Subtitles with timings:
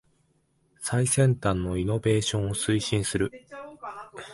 [0.79, 3.31] 最先端のイノベーションを推進する